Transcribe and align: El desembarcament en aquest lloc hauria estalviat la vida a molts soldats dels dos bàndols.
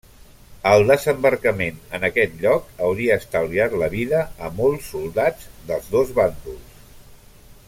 El 0.69 0.85
desembarcament 0.91 1.77
en 1.97 2.07
aquest 2.09 2.41
lloc 2.45 2.73
hauria 2.87 3.19
estalviat 3.23 3.77
la 3.85 3.91
vida 3.95 4.25
a 4.49 4.53
molts 4.61 4.91
soldats 4.95 5.49
dels 5.71 5.95
dos 5.97 6.19
bàndols. 6.21 6.87